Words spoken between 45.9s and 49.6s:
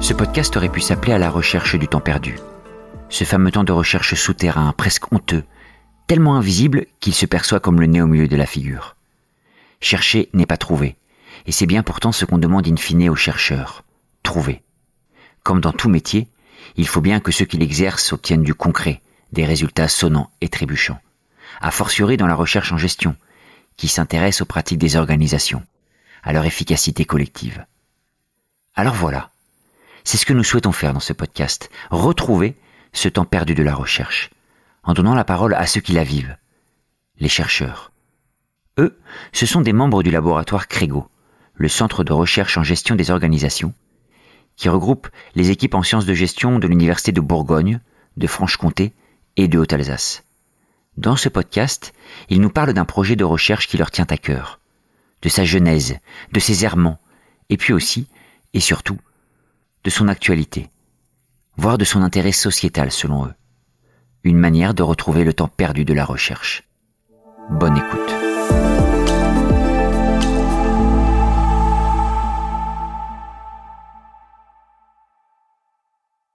de gestion de l'Université de Bourgogne, de Franche-Comté et de